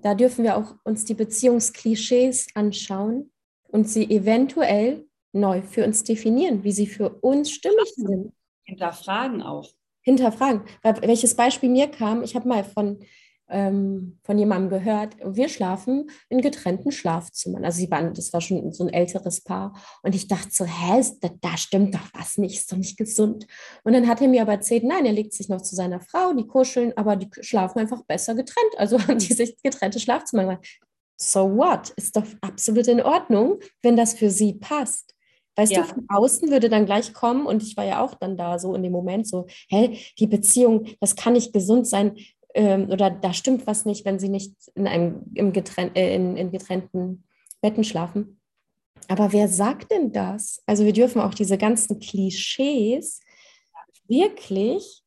[0.03, 3.31] da dürfen wir auch uns die Beziehungsklischees anschauen
[3.69, 8.33] und sie eventuell neu für uns definieren, wie sie für uns stimmig sind.
[8.65, 9.69] Hinterfragen auch.
[10.03, 10.63] Hinterfragen.
[10.83, 12.99] Welches Beispiel mir kam, ich habe mal von
[13.51, 17.65] ähm, von jemandem gehört, wir schlafen in getrennten Schlafzimmern.
[17.65, 19.75] Also sie waren, das war schon so ein älteres Paar.
[20.03, 23.47] Und ich dachte so, hä, da, da stimmt doch was nicht, ist doch nicht gesund.
[23.85, 26.33] Und dann hat er mir aber erzählt, nein, er legt sich noch zu seiner Frau,
[26.33, 28.79] die kuscheln, aber die schlafen einfach besser getrennt.
[28.79, 30.67] Also haben die sich getrennte Schlafzimmer gemacht.
[31.17, 31.91] So what?
[31.97, 35.15] Ist doch absolut in Ordnung, wenn das für sie passt.
[35.57, 35.83] Weißt ja.
[35.83, 38.75] du, von außen würde dann gleich kommen, und ich war ja auch dann da so
[38.75, 42.17] in dem Moment so, hä, die Beziehung, das kann nicht gesund sein
[42.55, 46.37] ähm, oder da stimmt was nicht, wenn sie nicht in, einem, im getrenn, äh, in,
[46.37, 47.25] in getrennten
[47.61, 48.41] Betten schlafen.
[49.09, 50.63] Aber wer sagt denn das?
[50.67, 53.21] Also wir dürfen auch diese ganzen Klischees
[54.07, 55.03] wirklich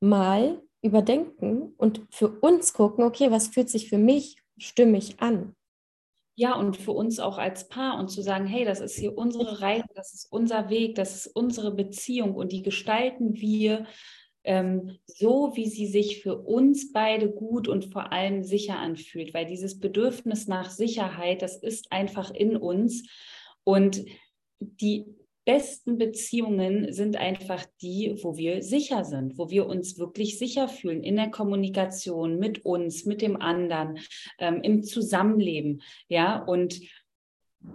[0.00, 5.54] mal überdenken und für uns gucken, okay, was fühlt sich für mich stimmig an?
[6.36, 9.60] Ja, und für uns auch als Paar und zu sagen, hey, das ist hier unsere
[9.60, 13.86] Reise, das ist unser Weg, das ist unsere Beziehung und die gestalten wir
[14.44, 19.46] ähm, so, wie sie sich für uns beide gut und vor allem sicher anfühlt, weil
[19.46, 23.08] dieses Bedürfnis nach Sicherheit, das ist einfach in uns
[23.64, 24.04] und
[24.60, 25.06] die
[25.44, 31.02] besten Beziehungen sind einfach die, wo wir sicher sind, wo wir uns wirklich sicher fühlen
[31.02, 33.98] in der Kommunikation mit uns, mit dem anderen,
[34.38, 35.82] ähm, im Zusammenleben.
[36.08, 36.80] Ja, und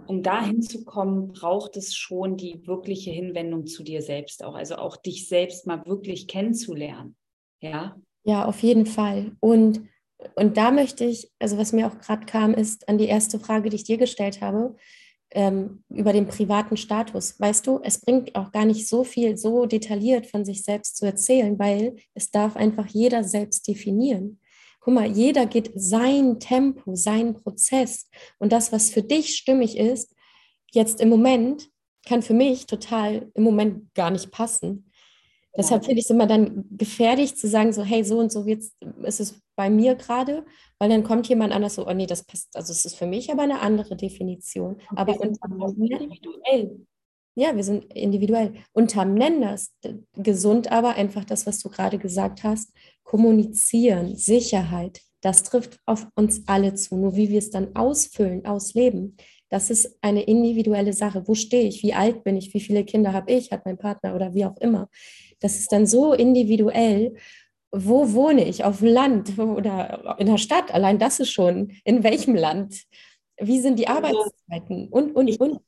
[0.06, 4.54] um dahin zu kommen, braucht es schon die wirkliche Hinwendung zu dir selbst auch.
[4.54, 7.16] Also auch dich selbst mal wirklich kennenzulernen.
[7.60, 7.96] Ja.
[8.24, 9.32] Ja, auf jeden Fall.
[9.40, 9.82] Und
[10.34, 13.70] und da möchte ich, also was mir auch gerade kam, ist an die erste Frage,
[13.70, 14.76] die ich dir gestellt habe,
[15.32, 17.38] ähm, über den privaten Status.
[17.38, 21.06] Weißt du, es bringt auch gar nicht so viel, so detailliert von sich selbst zu
[21.06, 24.39] erzählen, weil es darf einfach jeder selbst definieren.
[24.80, 28.08] Guck mal, jeder geht sein Tempo, seinen Prozess.
[28.38, 30.14] Und das, was für dich stimmig ist,
[30.72, 31.68] jetzt im Moment,
[32.06, 34.90] kann für mich total im Moment gar nicht passen.
[35.56, 39.20] Deshalb finde ich es immer dann gefährlich zu sagen, so, hey, so und so ist
[39.20, 40.46] es bei mir gerade,
[40.78, 43.32] weil dann kommt jemand anders so, oh nee, das passt, also es ist für mich
[43.32, 44.80] aber eine andere Definition.
[44.90, 46.86] Und aber individuell.
[47.34, 48.54] Ja, wir sind individuell.
[48.72, 49.72] Unterm Nenners,
[50.16, 52.72] gesund aber einfach das, was du gerade gesagt hast,
[53.04, 56.96] kommunizieren, Sicherheit, das trifft auf uns alle zu.
[56.96, 59.16] Nur wie wir es dann ausfüllen, ausleben,
[59.50, 61.26] das ist eine individuelle Sache.
[61.26, 61.82] Wo stehe ich?
[61.82, 62.54] Wie alt bin ich?
[62.54, 63.50] Wie viele Kinder habe ich?
[63.50, 64.88] Hat mein Partner oder wie auch immer.
[65.40, 67.16] Das ist dann so individuell.
[67.72, 68.64] Wo wohne ich?
[68.64, 70.72] Auf dem Land oder in der Stadt?
[70.72, 71.72] Allein das ist schon.
[71.84, 72.84] In welchem Land?
[73.40, 74.88] Wie sind die Arbeitszeiten?
[74.88, 75.60] Und, und, und.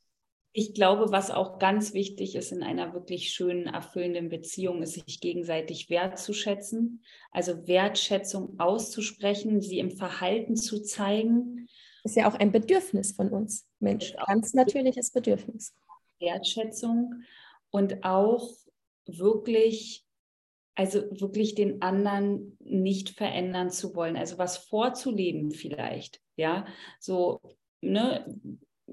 [0.54, 5.20] Ich glaube, was auch ganz wichtig ist in einer wirklich schönen, erfüllenden Beziehung, ist, sich
[5.20, 7.02] gegenseitig wertzuschätzen.
[7.30, 11.68] Also Wertschätzung auszusprechen, sie im Verhalten zu zeigen.
[12.04, 14.14] Ist ja auch ein Bedürfnis von uns, Mensch.
[14.26, 15.74] Ganz natürliches Bedürfnis.
[16.20, 17.22] Wertschätzung
[17.70, 18.50] und auch
[19.06, 20.04] wirklich,
[20.74, 26.66] also wirklich den anderen nicht verändern zu wollen, also was vorzuleben vielleicht, ja,
[27.00, 27.40] so,
[27.80, 28.26] ne,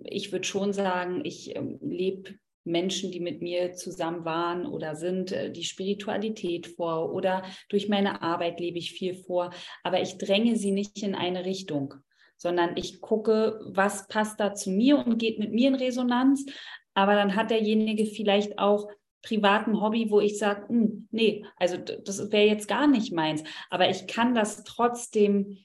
[0.03, 5.31] ich würde schon sagen, ich äh, lebe Menschen, die mit mir zusammen waren oder sind,
[5.31, 9.51] äh, die Spiritualität vor oder durch meine Arbeit lebe ich viel vor,
[9.83, 11.95] aber ich dränge sie nicht in eine Richtung,
[12.37, 16.45] sondern ich gucke, was passt da zu mir und geht mit mir in Resonanz.
[16.93, 18.89] Aber dann hat derjenige vielleicht auch
[19.21, 23.43] privaten Hobby, wo ich sage, hm, nee, also das wäre jetzt gar nicht meins.
[23.69, 25.57] Aber ich kann das trotzdem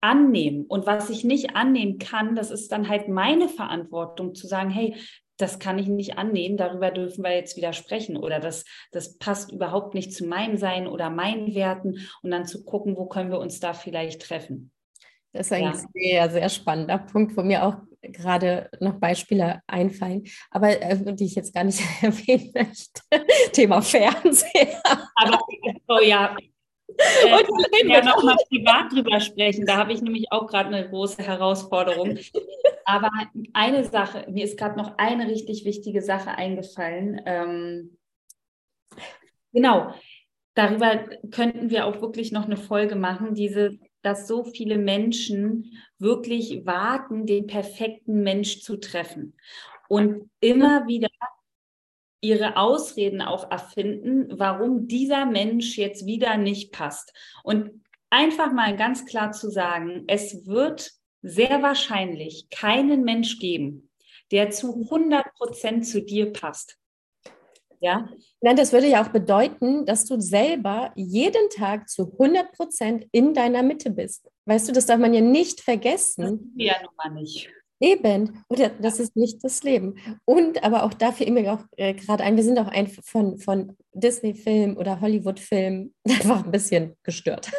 [0.00, 0.64] annehmen.
[0.66, 4.96] Und was ich nicht annehmen kann, das ist dann halt meine Verantwortung zu sagen, hey,
[5.36, 9.50] das kann ich nicht annehmen, darüber dürfen wir jetzt wieder sprechen oder das, das passt
[9.52, 13.38] überhaupt nicht zu meinem Sein oder meinen Werten und dann zu gucken, wo können wir
[13.38, 14.70] uns da vielleicht treffen.
[15.32, 15.74] Das ist ein ja.
[15.94, 21.34] sehr, sehr spannender Punkt, wo mir auch gerade noch Beispiele einfallen, aber äh, die ich
[21.34, 23.02] jetzt gar nicht erwähnen möchte.
[23.52, 24.80] Thema Fernseher.
[25.14, 25.38] Aber,
[25.88, 26.36] oh ja.
[26.98, 29.66] Äh, und wir ja noch mal privat drüber sprechen.
[29.66, 32.18] Da habe ich nämlich auch gerade eine große Herausforderung.
[32.84, 33.10] Aber
[33.52, 37.20] eine Sache, mir ist gerade noch eine richtig wichtige Sache eingefallen.
[37.24, 37.98] Ähm,
[39.52, 39.94] genau,
[40.54, 43.34] darüber könnten wir auch wirklich noch eine Folge machen.
[43.34, 49.36] Diese dass so viele Menschen wirklich warten, den perfekten Mensch zu treffen
[49.88, 51.08] und immer wieder
[52.20, 57.12] ihre Ausreden auch erfinden, warum dieser Mensch jetzt wieder nicht passt.
[57.44, 63.90] Und einfach mal ganz klar zu sagen, es wird sehr wahrscheinlich keinen Mensch geben,
[64.30, 66.76] der zu 100 Prozent zu dir passt.
[67.80, 68.10] Ja.
[68.42, 73.32] Nein, das würde ja auch bedeuten, dass du selber jeden Tag zu 100 Prozent in
[73.32, 74.30] deiner Mitte bist.
[74.44, 76.54] Weißt du, das darf man ja nicht vergessen.
[76.56, 77.50] Das ja nun mal nicht.
[77.82, 79.96] Eben, oder das ist nicht das Leben.
[80.26, 83.76] Und aber auch dafür immer auch äh, gerade ein, wir sind auch ein von, von
[83.94, 87.50] Disney-Film oder Hollywood-Film einfach ein bisschen gestört.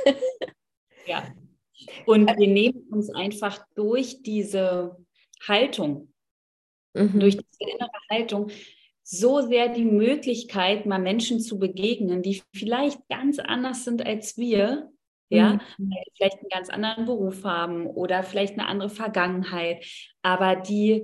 [1.07, 1.23] ja.
[2.05, 4.95] Und wir nehmen uns einfach durch diese
[5.47, 6.13] Haltung,
[6.93, 7.19] mhm.
[7.19, 8.51] durch diese innere Haltung,
[9.03, 14.91] so sehr die Möglichkeit, mal Menschen zu begegnen, die vielleicht ganz anders sind als wir,
[15.31, 15.93] ja, mhm.
[16.15, 19.85] vielleicht einen ganz anderen Beruf haben oder vielleicht eine andere Vergangenheit,
[20.21, 21.03] aber die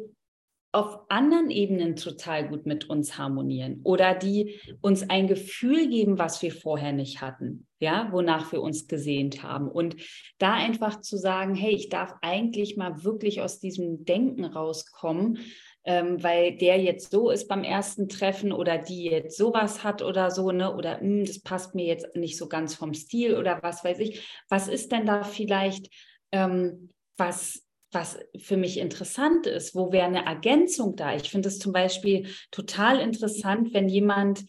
[0.73, 6.41] auf anderen Ebenen total gut mit uns harmonieren oder die uns ein Gefühl geben, was
[6.41, 9.69] wir vorher nicht hatten, ja, wonach wir uns gesehnt haben.
[9.69, 9.95] Und
[10.37, 15.39] da einfach zu sagen, hey, ich darf eigentlich mal wirklich aus diesem Denken rauskommen
[15.87, 20.29] ähm, weil der jetzt so ist beim ersten Treffen oder die jetzt sowas hat oder
[20.29, 20.75] so, ne?
[20.75, 23.99] Oder mh, hm, das passt mir jetzt nicht so ganz vom Stil oder was weiß
[23.99, 24.27] ich.
[24.49, 25.89] Was ist denn da vielleicht,
[26.31, 31.15] ähm, was was für mich interessant ist, wo wäre eine Ergänzung da?
[31.15, 34.43] Ich finde es zum Beispiel total interessant, wenn jemand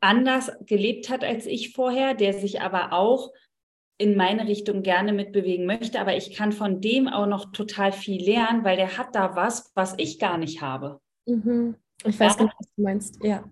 [0.00, 3.30] anders gelebt hat als ich vorher, der sich aber auch
[3.98, 8.22] in meine Richtung gerne mitbewegen möchte, aber ich kann von dem auch noch total viel
[8.22, 11.00] lernen, weil der hat da was, was ich gar nicht habe.
[11.26, 11.76] Mhm.
[12.04, 12.38] Ich weiß ja.
[12.38, 13.18] genau, was du meinst.
[13.22, 13.44] Ja.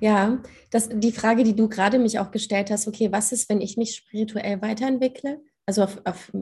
[0.00, 3.60] Ja, das, die Frage, die du gerade mich auch gestellt hast, okay, was ist, wenn
[3.60, 5.42] ich mich spirituell weiterentwickle?
[5.66, 6.32] Also auf, auf,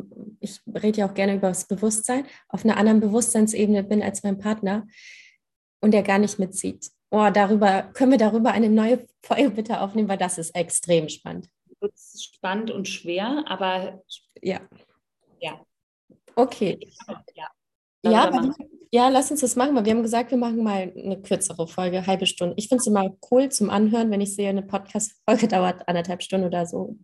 [0.40, 4.38] ich rede ja auch gerne über das Bewusstsein, auf einer anderen Bewusstseinsebene bin als mein
[4.38, 4.86] Partner
[5.80, 6.90] und der gar nicht mitzieht.
[7.10, 11.48] Oh, darüber, können wir darüber eine neue Folge bitte aufnehmen, weil das ist extrem spannend.
[11.82, 14.02] Wird es spannend und schwer, aber
[14.40, 14.60] ja.
[15.40, 15.60] Ja.
[16.36, 16.78] Okay.
[18.04, 18.54] Ja, ja, aber,
[18.90, 22.06] ja, lass uns das machen, weil wir haben gesagt, wir machen mal eine kürzere Folge,
[22.06, 22.54] halbe Stunde.
[22.58, 26.46] Ich finde es immer cool zum Anhören, wenn ich sehe, eine Podcast-Folge dauert anderthalb Stunden
[26.46, 26.96] oder so.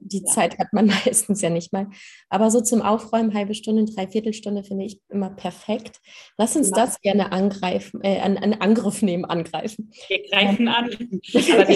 [0.00, 0.24] Die ja.
[0.24, 1.88] Zeit hat man meistens ja nicht mal.
[2.28, 6.00] Aber so zum Aufräumen, halbe Stunde, dreiviertel Stunde finde ich immer perfekt.
[6.36, 6.76] Lass uns ja.
[6.76, 9.92] das gerne angreifen, äh, an Angriff nehmen, angreifen.
[10.08, 10.90] Wir greifen an.
[11.52, 11.66] Aber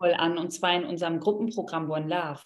[0.00, 2.40] voll an, und zwar in unserem Gruppenprogramm One Love.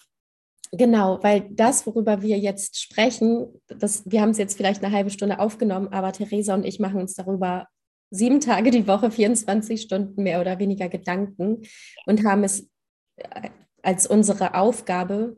[0.71, 5.09] Genau, weil das, worüber wir jetzt sprechen, das, wir haben es jetzt vielleicht eine halbe
[5.09, 7.67] Stunde aufgenommen, aber Theresa und ich machen uns darüber
[8.11, 11.61] sieben Tage die Woche, 24 Stunden mehr oder weniger Gedanken
[12.05, 12.69] und haben es
[13.17, 13.49] äh,
[13.83, 15.37] als unsere Aufgabe,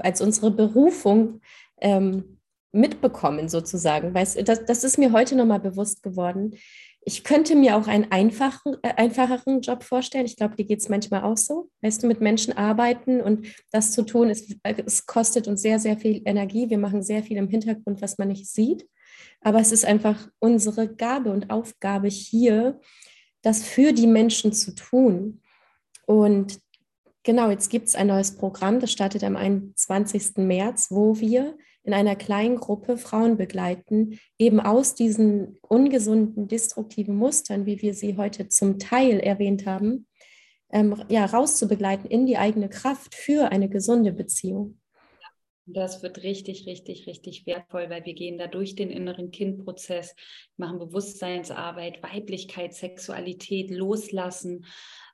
[0.00, 1.40] als unsere Berufung
[1.80, 2.40] ähm,
[2.72, 4.12] mitbekommen sozusagen.
[4.12, 6.56] Weißt, das, das ist mir heute nochmal bewusst geworden,
[7.02, 10.26] ich könnte mir auch einen einfachen, äh, einfacheren Job vorstellen.
[10.26, 11.70] Ich glaube, dir geht es manchmal auch so.
[11.80, 15.96] Weißt du, mit Menschen arbeiten und das zu tun, es, es kostet uns sehr, sehr
[15.96, 16.68] viel Energie.
[16.68, 18.86] Wir machen sehr viel im Hintergrund, was man nicht sieht.
[19.40, 22.78] Aber es ist einfach unsere Gabe und Aufgabe hier,
[23.42, 25.40] das für die Menschen zu tun.
[26.06, 26.60] Und
[27.22, 30.36] genau, jetzt gibt es ein neues Programm, das startet am 21.
[30.36, 37.66] März, wo wir in einer kleinen Gruppe Frauen begleiten, eben aus diesen ungesunden, destruktiven Mustern,
[37.66, 40.06] wie wir sie heute zum Teil erwähnt haben,
[40.72, 44.80] ähm, ja, rauszubegleiten in die eigene Kraft für eine gesunde Beziehung.
[45.66, 50.16] Das wird richtig, richtig, richtig wertvoll, weil wir gehen da durch den inneren Kindprozess,
[50.56, 54.64] machen Bewusstseinsarbeit, Weiblichkeit, Sexualität, Loslassen,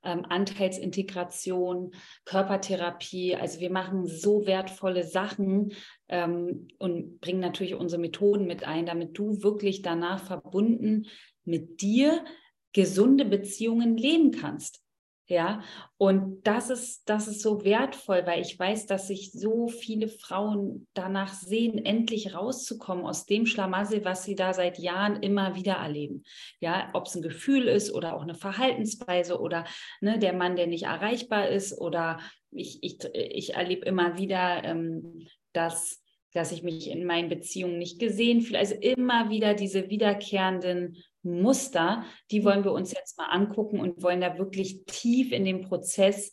[0.07, 1.93] ähm, Anteilsintegration,
[2.25, 3.37] Körpertherapie.
[3.37, 5.73] Also wir machen so wertvolle Sachen
[6.09, 11.07] ähm, und bringen natürlich unsere Methoden mit ein, damit du wirklich danach verbunden
[11.45, 12.25] mit dir
[12.73, 14.86] gesunde Beziehungen leben kannst.
[15.29, 15.63] Ja,
[15.99, 20.87] und das ist, das ist so wertvoll, weil ich weiß, dass sich so viele Frauen
[20.95, 26.23] danach sehen, endlich rauszukommen aus dem Schlamassel, was sie da seit Jahren immer wieder erleben.
[26.61, 29.65] Ja, ob es ein Gefühl ist oder auch eine Verhaltensweise oder
[30.01, 32.21] ne, der Mann, der nicht erreichbar ist oder
[32.53, 36.05] ich, ich, ich erlebe immer wieder, ähm, dass
[36.37, 38.59] dass ich mich in meinen Beziehungen nicht gesehen fühle.
[38.59, 44.21] Also immer wieder diese wiederkehrenden Muster, die wollen wir uns jetzt mal angucken und wollen
[44.21, 46.33] da wirklich tief in den Prozess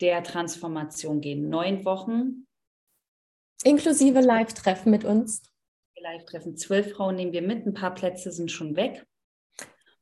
[0.00, 1.48] der Transformation gehen.
[1.48, 2.46] Neun Wochen.
[3.62, 5.42] Inklusive Live-Treffen mit uns.
[5.96, 6.56] Live-Treffen.
[6.56, 9.06] Zwölf Frauen nehmen wir mit, ein paar Plätze sind schon weg.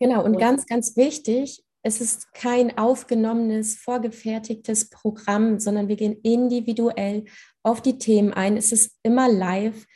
[0.01, 6.19] Genau, und, und ganz, ganz wichtig, es ist kein aufgenommenes, vorgefertigtes Programm, sondern wir gehen
[6.23, 7.25] individuell
[7.63, 8.57] auf die Themen ein.
[8.57, 9.87] Es ist immer live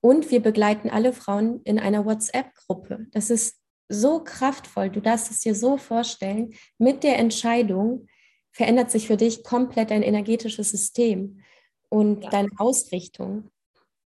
[0.00, 3.06] und wir begleiten alle Frauen in einer WhatsApp-Gruppe.
[3.12, 3.56] Das ist
[3.88, 8.06] so kraftvoll, du darfst es dir so vorstellen, mit der Entscheidung
[8.50, 11.42] verändert sich für dich komplett dein energetisches System
[11.88, 12.30] und ja.
[12.30, 13.50] deine Ausrichtung.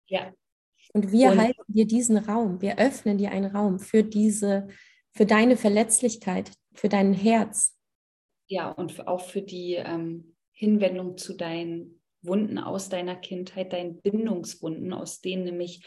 [0.08, 0.32] Ja.
[0.94, 4.68] Und wir und halten dir diesen Raum, wir öffnen dir einen Raum für diese,
[5.12, 7.76] für deine Verletzlichkeit, für dein Herz.
[8.48, 14.94] Ja, und auch für die ähm, Hinwendung zu deinen Wunden aus deiner Kindheit, deinen Bindungswunden,
[14.94, 15.86] aus denen nämlich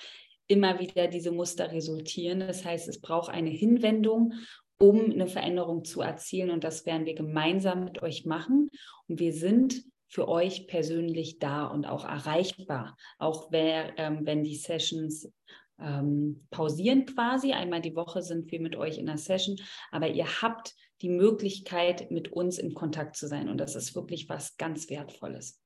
[0.48, 2.40] immer wieder diese Muster resultieren.
[2.40, 4.32] Das heißt, es braucht eine Hinwendung,
[4.78, 6.50] um eine Veränderung zu erzielen.
[6.50, 8.70] Und das werden wir gemeinsam mit euch machen.
[9.06, 14.56] Und wir sind für euch persönlich da und auch erreichbar, auch wer, ähm, wenn die
[14.56, 15.30] Sessions
[15.78, 17.52] ähm, pausieren quasi.
[17.52, 19.56] Einmal die Woche sind wir mit euch in einer Session,
[19.90, 23.48] aber ihr habt die Möglichkeit, mit uns in Kontakt zu sein.
[23.48, 25.60] Und das ist wirklich was ganz Wertvolles.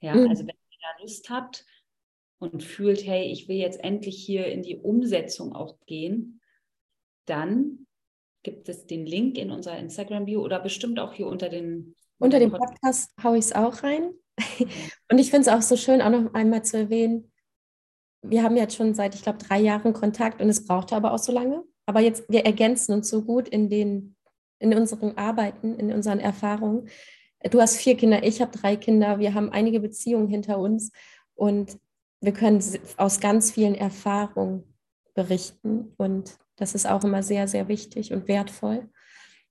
[0.00, 0.28] Ja, mhm.
[0.28, 1.64] also wenn ihr da Lust habt,
[2.38, 6.40] und fühlt, hey, ich will jetzt endlich hier in die Umsetzung auch gehen,
[7.26, 7.86] dann
[8.42, 11.94] gibt es den Link in unserer Instagram-Bio oder bestimmt auch hier unter den.
[12.18, 14.12] Unter dem Podcast haue ich es auch rein.
[15.10, 17.30] Und ich finde es auch so schön, auch noch einmal zu erwähnen,
[18.24, 21.18] wir haben jetzt schon seit, ich glaube, drei Jahren Kontakt und es brauchte aber auch
[21.18, 21.62] so lange.
[21.86, 24.16] Aber jetzt, wir ergänzen uns so gut in, den,
[24.58, 26.88] in unseren Arbeiten, in unseren Erfahrungen.
[27.50, 30.90] Du hast vier Kinder, ich habe drei Kinder, wir haben einige Beziehungen hinter uns
[31.34, 31.78] und
[32.24, 32.62] wir können
[32.96, 34.64] aus ganz vielen Erfahrungen
[35.14, 38.88] berichten und das ist auch immer sehr, sehr wichtig und wertvoll.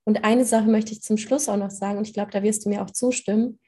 [0.04, 2.64] Und eine Sache möchte ich zum Schluss auch noch sagen und ich glaube, da wirst
[2.64, 3.58] du mir auch zustimmen.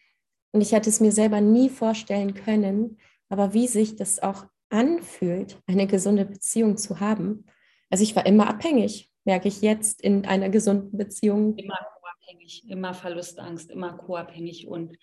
[0.53, 5.59] Und ich hätte es mir selber nie vorstellen können, aber wie sich das auch anfühlt,
[5.67, 7.46] eine gesunde Beziehung zu haben.
[7.90, 11.57] Also ich war immer abhängig, merke ich jetzt in einer gesunden Beziehung.
[11.57, 14.96] Immer co-abhängig, immer Verlustangst, immer co-abhängig und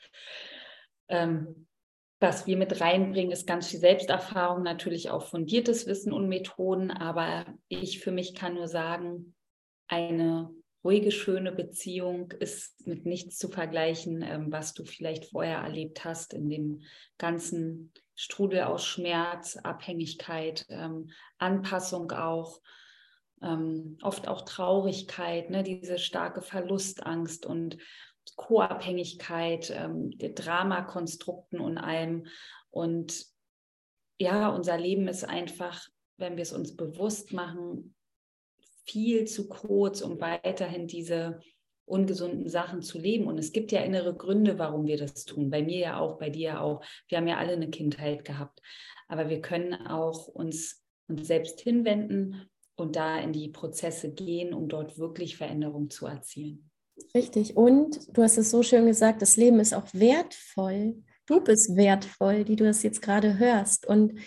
[1.08, 1.68] ähm,
[2.24, 6.89] was wir mit reinbringen, ist ganz viel Selbsterfahrung, natürlich auch fundiertes Wissen und Methoden.
[6.89, 9.36] Aber ich für mich kann nur sagen,
[9.89, 10.49] eine
[10.86, 16.34] ruhige, schöne Beziehung ist mit nichts zu vergleichen, ähm, was du vielleicht vorher erlebt hast
[16.34, 16.82] in dem
[17.17, 21.09] ganzen Strudel aus Schmerz, Abhängigkeit, ähm,
[21.39, 22.61] Anpassung auch,
[23.41, 27.78] ähm, oft auch Traurigkeit, ne, diese starke Verlustangst und
[28.36, 32.28] Co-Abhängigkeit, ähm, Dramakonstrukten und allem.
[32.69, 33.26] Und
[34.19, 37.95] ja, unser Leben ist einfach, wenn wir es uns bewusst machen,
[38.86, 41.39] viel zu kurz, um weiterhin diese
[41.86, 43.28] ungesunden Sachen zu leben.
[43.28, 45.49] Und es gibt ja innere Gründe, warum wir das tun.
[45.49, 46.84] Bei mir ja auch, bei dir ja auch.
[47.07, 48.61] Wir haben ja alle eine Kindheit gehabt.
[49.07, 54.67] Aber wir können auch uns, uns selbst hinwenden und da in die Prozesse gehen, um
[54.67, 56.71] dort wirklich Veränderung zu erzielen.
[57.16, 57.56] Richtig.
[57.58, 61.04] Und du hast es so schön gesagt, das Leben ist auch wertvoll.
[61.26, 63.86] Du bist wertvoll, die du das jetzt gerade hörst.
[63.86, 64.20] Und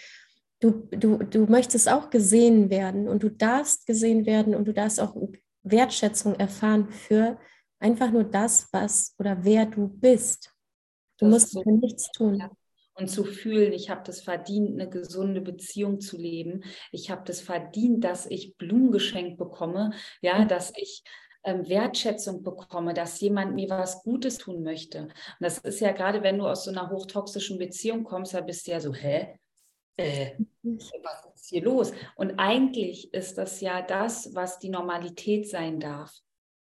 [0.60, 5.00] du, du, du möchtest auch gesehen werden und du darfst gesehen werden und du darfst
[5.00, 5.14] auch
[5.62, 7.38] Wertschätzung erfahren für
[7.78, 10.52] einfach nur das, was oder wer du bist.
[11.18, 12.38] Du das musst so, nichts tun.
[12.38, 12.50] Ja.
[12.94, 16.64] Und zu fühlen, ich habe das verdient, eine gesunde Beziehung zu leben.
[16.92, 19.92] Ich habe das verdient, dass ich Blumen geschenkt bekomme,
[20.22, 21.04] ja, dass ich
[21.46, 25.02] ähm, Wertschätzung bekomme, dass jemand mir was Gutes tun möchte.
[25.02, 28.66] Und das ist ja gerade, wenn du aus so einer hochtoxischen Beziehung kommst, da bist
[28.66, 29.38] du ja so, hä?
[29.96, 30.32] Äh,
[30.62, 31.92] was ist hier los?
[32.16, 36.12] Und eigentlich ist das ja das, was die Normalität sein darf.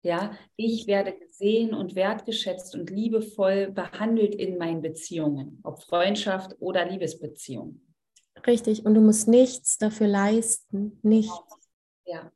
[0.02, 6.88] Ja, ich werde gesehen und wertgeschätzt und liebevoll behandelt in meinen Beziehungen, ob Freundschaft oder
[6.88, 7.80] Liebesbeziehung.
[8.46, 11.36] Richtig, und du musst nichts dafür leisten, nichts.
[12.04, 12.30] Ja.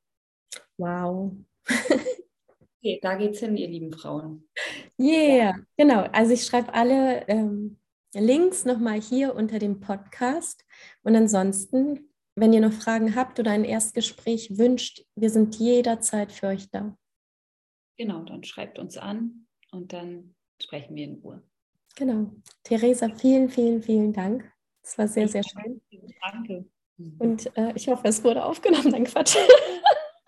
[0.77, 1.37] Wow.
[2.83, 4.49] okay, da geht's hin, ihr lieben Frauen.
[4.99, 5.55] Yeah, ja.
[5.77, 6.03] genau.
[6.13, 7.79] Also ich schreibe alle ähm,
[8.15, 10.65] Links nochmal hier unter dem Podcast.
[11.03, 16.49] Und ansonsten, wenn ihr noch Fragen habt oder ein Erstgespräch wünscht, wir sind jederzeit für
[16.49, 16.97] euch da.
[17.97, 21.43] Genau, dann schreibt uns an und dann sprechen wir in Ruhe.
[21.95, 22.33] Genau.
[22.65, 24.51] Theresa, vielen, vielen, vielen Dank.
[24.83, 25.81] Es war sehr, sehr schön.
[26.21, 26.65] Danke.
[27.19, 28.91] Und äh, ich hoffe, es wurde aufgenommen.
[28.93, 29.37] Dein Quatsch.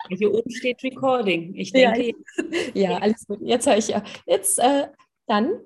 [0.09, 1.55] Hier oben steht Recording.
[1.55, 2.13] Ich denke.
[2.73, 3.39] Ja, ja alles gut.
[3.41, 4.03] Jetzt höre ich ja.
[4.25, 4.87] Jetzt äh,
[5.27, 5.61] dann.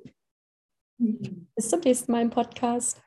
[0.98, 1.48] Mhm.
[1.56, 3.02] Bis zum nächsten Mal im Podcast.